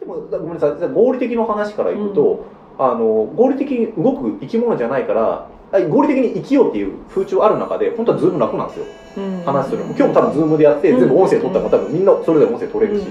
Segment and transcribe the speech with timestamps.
[0.00, 0.70] でもごめんなさい。
[0.88, 2.46] 合理的の話からいくと、
[2.78, 5.46] あの合理的に動く生き物じゃないから
[5.88, 8.86] 合理的に生きようっていう風潮ある中で本当はズーム楽なんですよ、
[9.44, 9.94] 話するのも。
[9.96, 13.06] 今日も多分ズームでやって、全部音声取ったら多分みんなそれぞれ音声取れるし、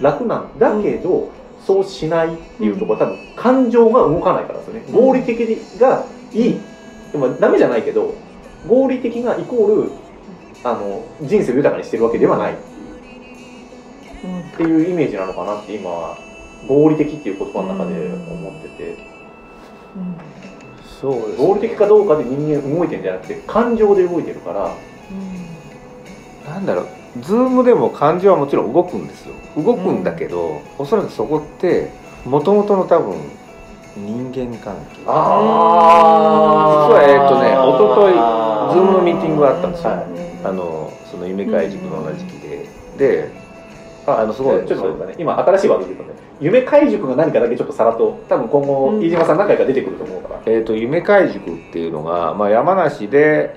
[0.00, 1.28] 楽なんだけど、
[1.66, 4.84] そうしないっていうところは多分感情が動かないからですよね。
[4.90, 5.38] 合理的
[5.78, 6.04] が
[6.34, 6.60] いい
[7.12, 8.14] でもダメじゃないけど
[8.66, 9.92] 合理的がイコール
[10.64, 12.54] あの人生を豊かにしてるわけではない。
[12.54, 12.56] っ
[14.56, 16.16] ていうイメージなのかなって今は
[16.68, 18.96] 合理的っていう言葉の中で思ってて、
[21.00, 24.76] そうです、合理的かどうかで人間動いてるんじゃなくて感情で動いてるから、
[26.48, 26.86] なんだろう。
[27.20, 29.34] ズームでも感情はもちろん動くんですよ。
[29.56, 31.90] 動くんだけど、おそらくそこって
[32.24, 33.16] もともとの多分
[33.96, 35.02] 人間関係。
[35.06, 35.10] あ
[36.88, 38.14] 実はえっとね一昨日
[38.72, 40.04] ズームのミーティングがあったんですよ、はい。
[40.44, 43.30] あのその夢会塾の同じ期で、で
[44.06, 46.10] あのすごいちょっと待ってくださいね今新しいワード言うとね。
[46.40, 49.00] 夢開塾が何かだけちょっとさらっと多分今後うん。
[49.00, 53.54] 飯島さん何回か出てくると思うから、えー、と夢会塾っていうのが、まあ、山梨で、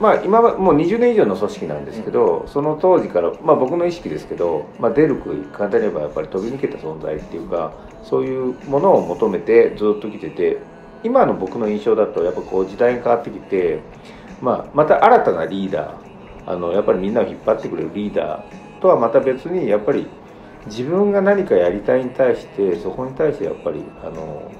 [0.00, 7.72] まあ、今はもう20年以上の組織なんですけど、その当時から、まあ、僕の意識ですけど、まあ、出る杭簡単に言えばやっぱり飛び抜けた存在っていうか
[8.04, 10.58] そういうものを求めてずっと来てて
[11.02, 13.80] 今の僕の印象だとやっぱこう時代が変わってきて、
[14.40, 16.08] まあ、また新たなリーダー
[16.46, 20.06] あのやっぱりみんなを引っ張ってくれるリーダーとはまた別にやっぱり
[20.66, 24.50] 自分が何かやりたいに対してそこに対してやっぱりあの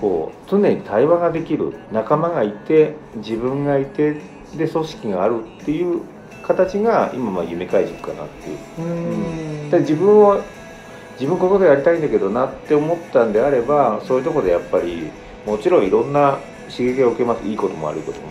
[0.00, 4.20] こう常に対話ができる仲間がいて自分がいて
[4.56, 6.02] で組織があるっていう
[6.42, 9.70] 形が今まあ夢会塾かなっていう。
[9.70, 10.40] で自分を
[11.14, 15.10] 自分ここでやりたいんだけどなって思ったんであればそういうところでやっぱり
[15.44, 16.38] もちろんいろんな
[16.70, 17.46] 刺激を受けます。
[17.46, 18.28] いいことも悪いことも。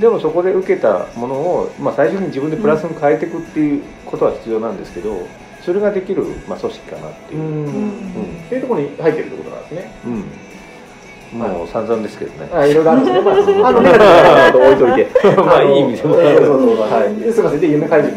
[0.00, 5.26] でもそこで受けたものを、まあ、最初に自分でプラスに変えていくっていうことは必要なんですけど
[5.62, 7.64] それができる、まあ、組織かなっていう、うん。
[7.64, 8.44] うん。
[8.46, 9.92] っていうところに入ってるってことなんですね。
[10.06, 10.24] うん、
[11.32, 15.36] もう散々ですけどね、あいろいろあるんですね、 まあ、あのネガティブなこと置いといて。
[15.36, 16.14] まあいい意味でも。
[16.14, 16.80] そうそうそう。
[16.80, 17.22] はい。
[17.22, 18.16] ですいませんで夢開塾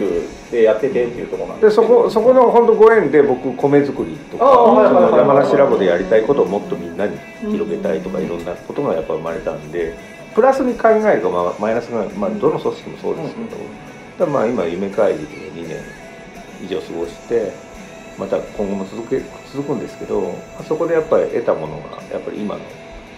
[0.51, 9.95] でやっててっていうところなんでそこそこの本当ご縁で僕米作りとか山梨ラボでやりたいことをもっとみんなに広げたいとかいろんなことがやっぱ生まれたんで
[10.35, 13.41] プラスに考えるか、まあ、マイナスが、まあ、どの組織もそうですけ
[14.21, 15.77] ど、だまあ今夢会塾で2年
[16.63, 17.51] 以上過ごして
[18.17, 20.35] また今後も続け続くんですけど
[20.67, 22.61] そこでやっぱり得たものがやっぱり今の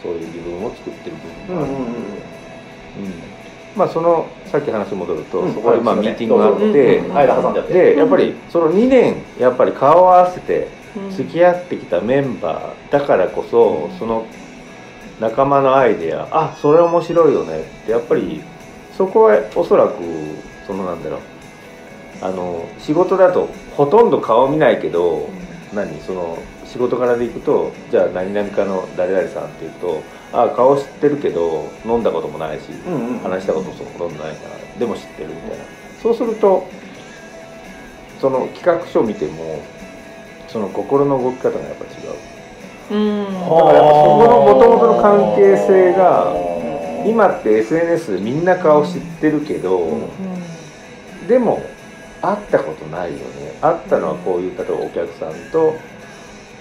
[0.04, 1.16] そういう自分を作ってる
[1.48, 1.64] 部分が。
[1.64, 1.94] あるので、うん
[3.76, 5.54] まあそのさっき話戻ると、うん。
[5.54, 11.12] そこでまあミーティングがあって、うんでやっぱりその2年やっぱり顔を合わせてうん。
[11.12, 14.28] 付き合ってきたメンバーだからこそその
[15.20, 18.42] 仲間のアイデアあそれ面白いよねってやっぱり
[18.96, 19.94] そこはおそらく
[20.68, 21.20] そのなんだろう
[22.22, 25.30] あの仕事だとほとんど顔見ないけど
[25.74, 26.38] 何その
[26.74, 30.02] 仕事からでいくとじゃあ何々かの誰々さんっていうと
[30.34, 33.20] あ顔知ってるけど飲んだこともないしうんうんうん。
[33.20, 35.66] 話したこともほとんどないからでも知ってるみたいな。
[36.02, 36.68] そうすると
[38.20, 39.62] その企画書を見ても
[40.48, 43.00] その心の動き方がやっぱ違う。
[43.00, 43.24] うん。
[43.26, 46.34] だからやっぱそこの元々の関係性が
[47.06, 50.10] 今って SNS でみんな顔知ってるけど、
[51.28, 51.62] でも
[52.22, 53.24] 会ったことないよね。
[53.62, 55.76] 会ったのはこういう例えばお客さんと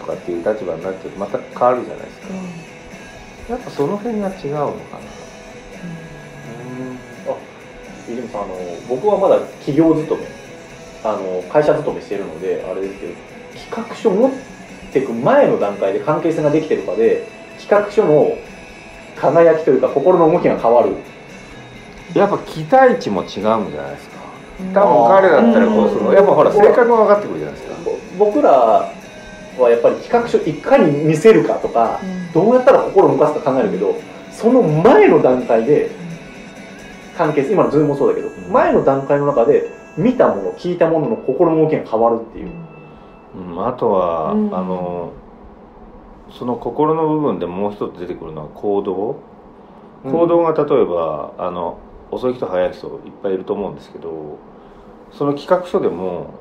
[0.03, 2.27] とかっていう立場になってるとまた変わるじゃないですか。
[3.51, 5.03] やっぱその辺が違うのかな。
[7.29, 7.37] あ
[8.09, 8.57] 飯島さんあの
[8.89, 10.27] 僕はまだ企業勤め
[11.05, 13.15] あの会社勤めしてるのであれですけど
[13.55, 14.31] 企画書持っ
[14.93, 17.27] ていく前の段階で関係性ができてるかで
[17.61, 18.37] 企画書の
[19.17, 20.97] 輝きというか心の動きが変わる。
[22.15, 23.57] やっぱ期待値も違うんじゃな
[23.89, 24.23] いですか。
[24.75, 26.13] 多分彼だったらこうするの。
[26.13, 27.77] やっぱほら性格が分かってくるじゃないですか。
[27.85, 28.93] ぼ僕ら
[29.59, 32.01] はやっぱり企画書いかに見せるかとか
[32.33, 33.95] どうやったら心を動かすか考えるけど
[34.31, 35.91] その前の段階で
[37.17, 42.51] 関係性今のズームもそうだけど前の段階の中で見たもの聞いたものの心の動きが変わるっていう。
[43.35, 44.55] うん、あとは、うん。
[44.55, 45.13] あの
[46.31, 49.17] その心の部分でもう一つ出てくるのは行動。
[50.05, 51.79] 行動が例えばあの
[52.11, 54.39] 遅い人早い人いっぱいいると思うんですけど
[55.13, 56.35] その企画書でも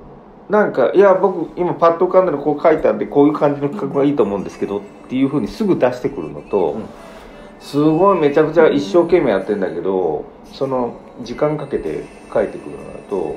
[0.52, 6.84] なんか「いや僕今パッと浮かんだのこう書いたんでこういう感じの企画がいいと思うんですけど」っていうふうにすぐ出してくるのと、うん。
[7.62, 13.36] すごいめちゃくちゃ一生懸命やってんだけどその時間かけて書いてくるのだと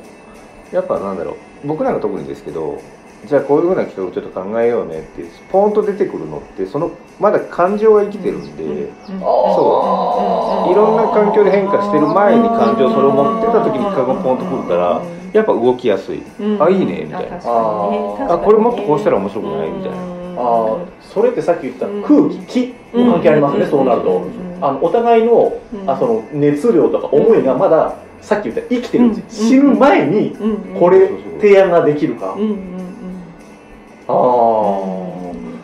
[0.72, 2.78] やっぱなんだろう僕なんか特にですけど
[3.26, 8.64] じゃあこういうふうな企画ちょっと考えようねってポンと出てくるのってそのまだ感情が生きてるんで、
[9.08, 10.72] そう。
[10.72, 16.22] いろんな環境で変化してる前に感情それを持ってた時に企画がポンとくるからやっぱ動きやすい、
[16.60, 19.70] あいいねみたいな、あこれもっとこうしたら面白くない？
[19.70, 19.96] みたいな。
[20.36, 24.26] あそれってさっき言った空気気の関係ありますね、そうなると。
[24.60, 25.52] あのお互いの,、
[25.86, 30.34] あその熱量とか思いがまだ、さっき言った生きてるうち、死ぬ前に
[30.78, 31.10] これ
[31.40, 32.36] 提案ができるか、
[34.08, 34.14] ああ、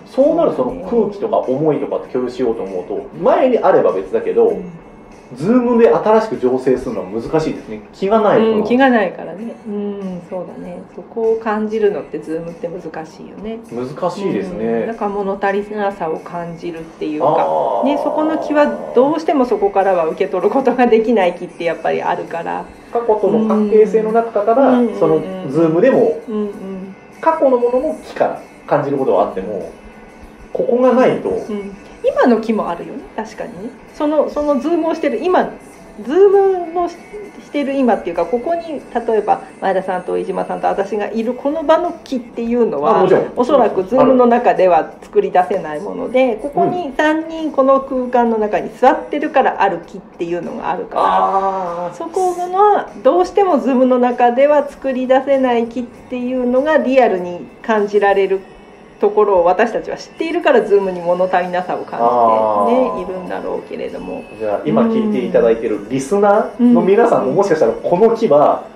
[0.07, 4.61] そうなるその空気とか思いとかって共有しようと思うと前にあれば別だけど、
[5.37, 7.83] ズームで新しく醸成するのは難しいですね。
[7.93, 9.55] 気がないうん、気がないからね。
[9.67, 10.83] うんそうだね。
[10.97, 13.61] そこを感じるのってズームって難しいよね。
[13.71, 22.65] 難しいですね、うん、だから物足りなさを感じるっていうか、ね、そこの気はどうしてもそこからは受け取ることができない気ってやっぱりあるから。
[22.93, 26.19] 過去との関係性の中から、そのズームでも、
[27.21, 29.73] 過去のものの気から感じることはあっても
[30.53, 31.77] ここがないと、うん。
[32.05, 33.03] 今の気もあるよね。
[33.17, 33.53] 確かに。
[33.95, 35.53] そのそのズームをしてる今
[36.05, 43.03] ズームのしてる今っていうかここに例えば前田さんと飯島さんと私がいるこの場の気っていうのは
[43.37, 58.41] おそらくズームの中では作り出せないものでここに3人この空間の中に座ってるからある気っていうのがあるからそこのどうしてもズームの中では作り出せない気っていうのがリアルに感じられる
[59.01, 61.99] ところを私たちは知っているからズームに物足りなさを感
[62.67, 64.23] じてねいるんだろうけれども。
[64.39, 68.69] じゃあ今聞いていただいているリスナーの皆さんももしかしたらこの木は、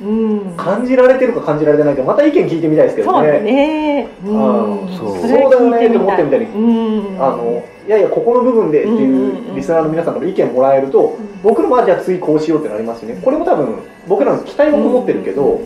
[0.00, 3.32] うん、感じられてるか感じられてないかまた意見聞いてみたいですけどね。
[3.32, 4.08] そうね。
[4.24, 5.18] うん、そう。
[5.18, 13.20] そうだよねって思ってみたり、うん、あのいやいやここの部分でっていうリスナーの皆さんから意見もらえると、僕らもじゃあ次こうしようってなりますしね。
[13.24, 15.60] これも多分僕らの期待もこもってるけど、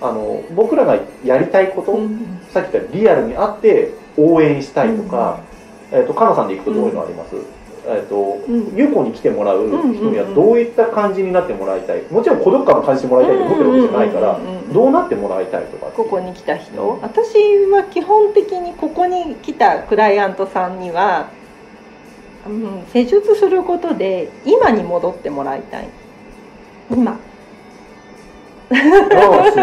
[0.00, 1.98] あの僕らがやりたいこと、
[2.52, 5.40] さっき言ったリアルにあって応援したいとか、
[5.90, 7.36] えーと、かなさんでいくとどういうのあります、
[7.86, 8.38] えーと
[8.76, 12.02] 有効に来てもらう人にはどういった感じになってもらいたい。
[12.10, 14.40] もちろん孤独感を感じてもらいたいと思ってるわけじゃないから
[14.72, 16.98] どうなってもらいたいとかここに来た人。
[17.02, 17.34] 私
[17.70, 21.30] は基本的にここに来たクライアントさんには、
[22.46, 25.88] うん、施術することで今に戻ってもらいたい。
[26.90, 27.18] 今
[28.70, 29.56] 難し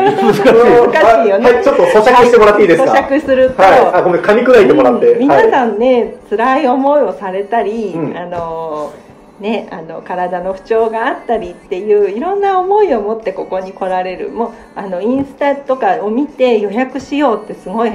[1.28, 2.92] いよね、はい、ちょっと咀嚼してもらっていいですか？
[2.92, 8.94] 咀嚼すると、はい、あごめん噛み砕いてもらって、うん、皆さんね、はい、辛い思いをされたり、うん、あの
[9.40, 14.30] ね、あの体の不調があったりっていういろんな思いを持ってここに来られる。
[14.30, 17.92] もうあのインスタとかを見て予約しようってすごい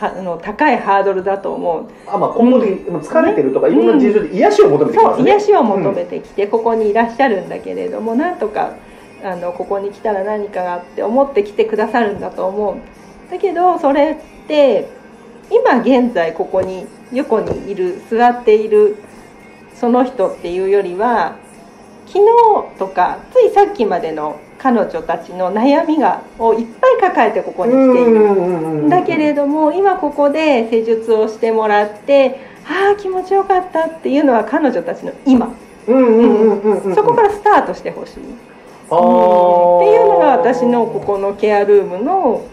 [0.00, 1.86] あの高いハードルだと思う。
[2.08, 8.74] あ、まあ、今後的に疲れてるとか、いろんな事情で癒しを求めてきますね、そう癒しを求めてきて、ここにいらっしゃるんだけれどもなんとか
[9.24, 12.76] あのここに来たら何かがあって思って来てくださるんだと思う。
[13.30, 14.12] だけどそれ
[14.44, 14.88] って
[15.50, 18.96] 今現在ここに横にいる座っている
[19.74, 21.36] その人っていうよりは
[22.06, 28.88] 昨日とかついさっきまでの彼女たちの悩みがをいっぱい抱えてここに来ている。
[28.88, 35.52] だけれども今ここで施術をしてもらってああ気持ちよかったっていうのは彼女たちの今。
[36.94, 38.20] そこからスタートしてほしい。
[38.86, 42.46] っていうのが私のここのケアルームの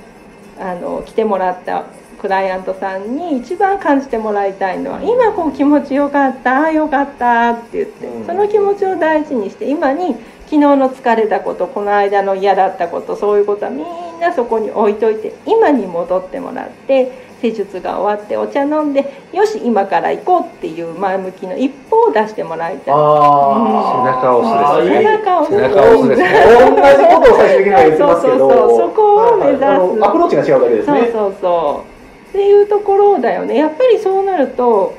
[0.60, 1.86] あの来てもらった
[2.20, 13.86] クライアントさんに一番感じてもらいたいのは今こう気持ちよかったあよかったって言ってその気持ちを大事にして今に昨日の疲れたことこの間の嫌だったことそういうことはみん
[14.20, 24.98] なそこに置いといて今に戻ってもらって施術が終わってお茶飲んでよし今から行こうっていう前向きの一歩を出してもらいたい、うん、背中押すですね。
[24.98, 26.08] 背中押す。
[26.10, 26.30] ですね。
[26.60, 28.38] 同じことを最終的には言ってますけど。
[28.38, 31.00] そうそうそこを目指す、アプローチが違うだけですね。
[31.00, 32.30] そうそうそう。
[32.30, 33.56] っていうところだよね。
[33.56, 34.96] やっぱりそうなると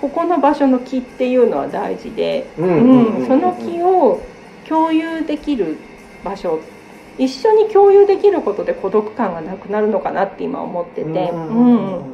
[0.00, 4.20] ここの場所の気っていうのは大事で、うん、その気を
[4.68, 5.76] 共有できる
[6.24, 6.58] 場所
[7.18, 12.04] 一緒に共有できることで孤独感がなくなるのかなって今思ってて、うん。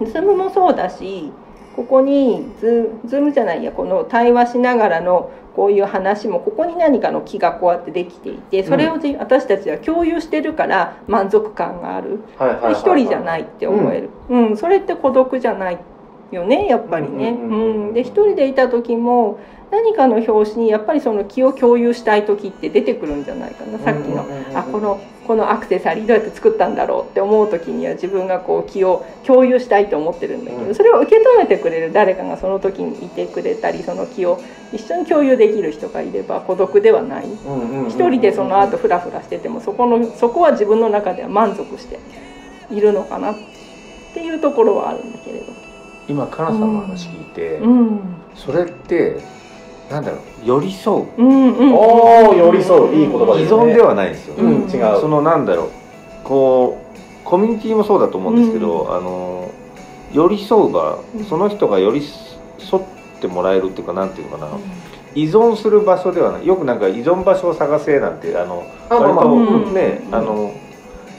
[0.00, 1.32] うん、ズームもそうだし
[1.76, 12.20] ここにズズームじゃないやこの対話しながらのこういう話もここに何かの気がこうやってできていてそれを私たちは共有してるから満足感がある。
[12.72, 15.78] 一人じゃないって思える、うん、うん、それって孤独じゃない
[16.32, 17.30] よねやっぱりね。
[17.30, 17.94] うん。
[17.94, 19.38] で一人でいた時も
[19.74, 23.78] 何かの表紙にやっぱりその気を共有したい時って出てくるんじゃないかな。
[23.80, 34.40] さっきのあこのこのアクセサリーどうやって作ったんだろうって思う時には自分がこう気を共有したいと思ってるんだけどそれを受け止めてくれる誰かがその時にいてくれたりその気を
[34.72, 37.26] 一緒に共有できる人がいれば孤独ではない。
[37.88, 41.98] 一人でその後フラフラしててもそこのそこは自分の中では満足して
[42.70, 43.34] いるのかなっ
[44.12, 45.46] ていうところはあるんだけれど。
[46.06, 48.00] 今かなさんの話聞いて、うん。
[48.34, 49.22] それって
[49.90, 51.06] なんだろう寄り添う。
[51.18, 51.74] うんうん。
[51.74, 52.94] おー寄り添う。
[52.94, 53.62] いい言葉依ですね。
[53.62, 55.00] 存ではないですよ、うん違う。
[55.00, 55.68] そのなんだろう。
[56.24, 59.50] こうコミュニティもそうだと思うんですけど、あの
[60.12, 62.02] 寄り添う場うんその人が寄り
[62.58, 62.84] 添っ
[63.20, 64.58] てもらえるっていうかなんていうのかな。
[65.14, 66.46] 依存する場所ではない。
[66.46, 70.14] よくなんか依存場所を探せなんてあの割とうんね、うん。
[70.14, 70.52] あの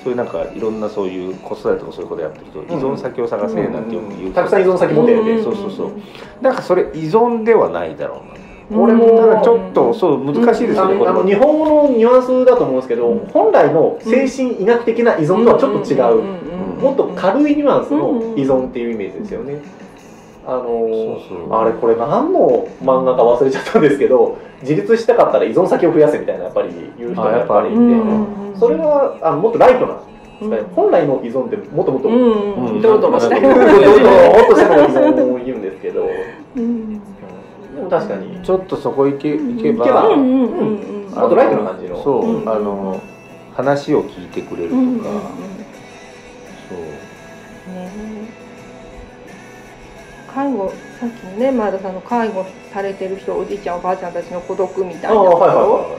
[0.03, 5.91] そういうなんかいろんなそういう子育てとかそういうことやってる人、依存先を探せなんてよく言う、たくさん依存先持ってるねそうそうそう。
[6.41, 13.27] なんかそれ依存ではないだろうな俺もただちょっとそう難しいですよね、あこれのあの日本語のニュアンスだと思うんですけど、うん。
[13.27, 16.21] 本来の精神医学的な依存とはちょっと違う、
[16.81, 19.59] もっと軽いニュアンスの依存っていうイメージですよね。
[20.47, 21.53] あのーそうそう。
[21.53, 29.97] あれこれ何の漫画か忘れちゃったんですけど自立したかったら依存先を増やせみたいなやっぱり言う人がやっぱりいて、うんそれはあのもっとライトな、
[30.41, 30.65] うん。
[30.75, 33.55] 本来の依存ってもっともっと、もっともっともっとしたのが
[34.85, 36.07] 依存を言うんですけど、
[37.89, 38.39] 確かに。
[38.43, 40.07] ちょっとそこ行け行けば、行けば。
[40.07, 41.11] うんうんうんうん。
[41.11, 42.03] もっとライトな感じの。
[42.03, 43.01] そう、うんあの
[43.55, 44.99] 話を聞いてくれるとか、うんうんうん。
[44.99, 45.13] そう。
[47.73, 47.89] ね
[50.33, 55.15] 介護さっきのね前田さんの介護されてる人おじいちゃんおばあちゃんたちの孤独みたいなと。
[55.15, 55.97] こはいはいろは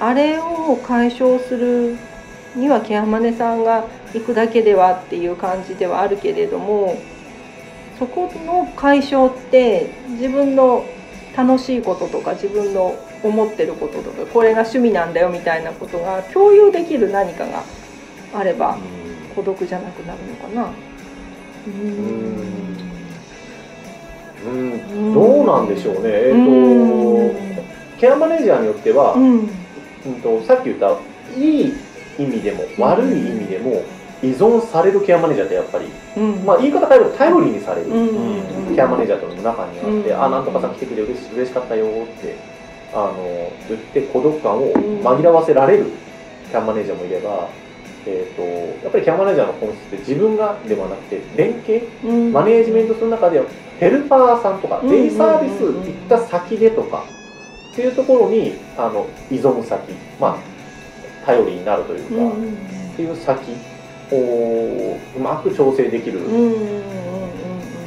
[0.00, 1.96] あれを解消する
[2.56, 6.96] にはケアマネさんが行くだけではっていう感じではあるけれども
[7.98, 10.84] そこの解消って自分の
[11.36, 17.64] 楽しいこととか自分の思ってることとかこれが趣味なんだよみたいなことが共有できる何かが
[18.34, 18.78] あれば
[19.34, 20.70] 孤独じゃなくなるのかな。
[21.66, 21.70] う
[24.46, 24.64] うん。
[25.02, 25.14] うん。
[25.14, 26.00] どうなんでしょうね。
[26.04, 29.48] えっ、とケアマネージャーによっては、うん。
[30.06, 30.96] うんとさっき言った
[31.36, 31.74] いい
[32.18, 33.82] 意味でも悪い意味でも
[34.22, 36.44] 依存されるケアマネージャーってやっぱり、うん。
[36.44, 37.90] まあ、言い方変えると頼りにされる
[38.74, 40.22] ケアマネージャーとの中にあって「うん。
[40.22, 42.36] あなんとかさん来てくれて嬉しかったよ」って
[42.92, 45.86] あの言って孤独感を紛らわせられる
[46.50, 47.48] ケアマネージャーもいれば、
[48.06, 48.42] えー、と
[48.84, 52.32] やっぱりケアマネージャーの本質って自分がではなくて連携うん。
[52.32, 53.46] マネージメントする中では
[53.80, 54.88] ヘルパーさんとかうん。
[54.88, 57.04] デイサービス行った先でとか
[57.72, 59.80] っていうところにあの依存先
[60.20, 62.54] まあ頼りになるというか、うん。
[62.92, 63.40] っていう先
[64.10, 66.20] をうまく調整できる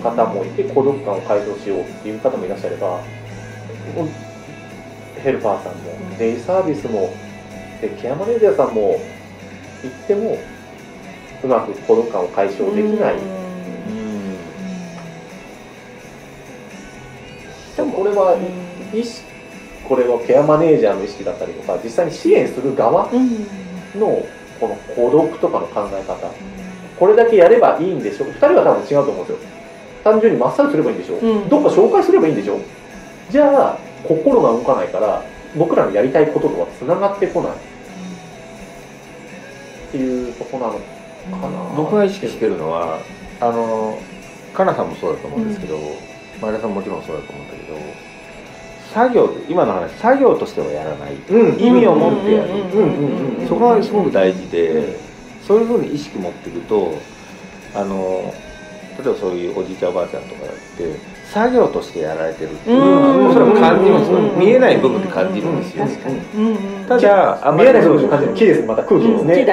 [0.03, 3.01] 方もいて孤独感を解消しようっていう方もいらっしゃれば
[5.23, 7.13] ヘルパーさんもデイサービスも
[7.81, 8.99] でケアマネージャーさんも
[9.83, 10.37] 行っても
[11.43, 13.15] うまく孤独感を解消できない。
[17.75, 18.35] でもこれは
[18.91, 19.23] 意識
[19.87, 23.09] これはケアマネージャーの意識だったりとか実際に支援する側
[23.95, 24.25] の
[24.59, 26.31] この孤独とかの考え方。
[26.99, 29.49] これだけやればいいんでしょ？2人は多分違うと思うんですよ。
[30.03, 31.49] 単純にマッサージすればいいんでしょ、うん。
[31.49, 32.59] どっか紹介すればいいんでしょ？
[33.29, 35.23] じゃあ心が動かないから
[35.55, 37.51] 僕らのやりたいこととはつながってこない。
[37.51, 37.55] っ
[39.91, 40.73] ていうとこなの
[41.41, 41.75] かな。
[41.75, 42.99] 僕が意識してるのは
[43.39, 43.99] あの
[44.53, 45.77] かなさんもそうだと思うんですけど、
[46.41, 47.77] 前田さんももちろんそうだと思うんだけど
[48.93, 51.15] 作業今の話作業としてはやらない。
[51.29, 51.59] うん。
[51.59, 52.49] 意味を持ってやる。
[53.47, 54.97] そこがすごく大事で
[55.45, 56.93] そういうふうに意識持っていくと
[57.73, 58.33] あの
[58.97, 60.45] 例えばそういうおじいちゃんおばあちゃんとかっ
[60.77, 66.87] て作業としてやられてるっていうのはそれは感じるんですよ見えない部分で感じるんですよ確かにうんうん。
[66.87, 68.33] ただあ見えない部分で感じる。
[68.33, 69.45] 木ですねまた空気ですね、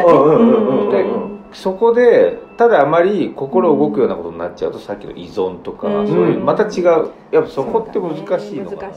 [1.55, 6.07] そこでただあまり心動くようなことになっちゃうとさっきの依存とか、うん。
[6.07, 6.85] そういうまた違う。
[7.31, 8.93] やっぱそこって難しいのかな